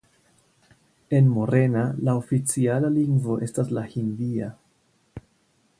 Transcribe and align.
En 1.17 1.27
Morena 1.33 1.83
la 2.07 2.15
oficiala 2.21 2.91
lingvo 2.95 3.39
estas 3.49 3.71
la 3.79 3.87
hindia. 3.95 4.51